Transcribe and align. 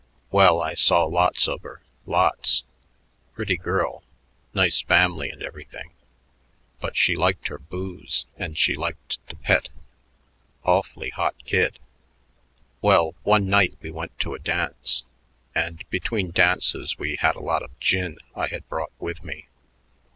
"Well, 0.31 0.63
I 0.63 0.73
saw 0.73 1.03
lots 1.03 1.47
of 1.47 1.61
her. 1.61 1.83
Lots. 2.07 2.63
Pretty 3.35 3.55
girl, 3.55 4.01
nice 4.51 4.81
family 4.81 5.29
and 5.29 5.43
everything, 5.43 5.91
but 6.79 6.95
she 6.97 7.15
liked 7.15 7.49
her 7.49 7.59
booze 7.59 8.25
and 8.35 8.57
she 8.57 8.73
liked 8.73 9.19
to 9.29 9.35
pet. 9.35 9.69
Awful 10.63 11.03
hot 11.13 11.35
kid. 11.45 11.77
Well, 12.81 13.13
one 13.21 13.47
night 13.47 13.77
we 13.79 13.91
went 13.91 14.17
to 14.21 14.33
a 14.33 14.39
dance, 14.39 15.03
and 15.53 15.87
between 15.91 16.31
dances 16.31 16.97
we 16.97 17.17
had 17.17 17.35
a 17.35 17.39
lot 17.39 17.61
of 17.61 17.79
gin 17.79 18.17
I 18.35 18.47
had 18.47 18.67
brought 18.69 18.93
with 18.97 19.23
me. 19.23 19.49